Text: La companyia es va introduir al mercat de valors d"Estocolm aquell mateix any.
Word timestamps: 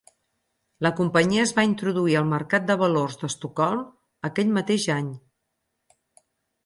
La 0.85 0.91
companyia 0.99 1.43
es 1.47 1.51
va 1.59 1.65
introduir 1.67 2.17
al 2.21 2.25
mercat 2.31 2.65
de 2.71 2.77
valors 2.85 3.19
d"Estocolm 3.25 3.85
aquell 4.31 4.51
mateix 4.59 4.89
any. 4.99 5.13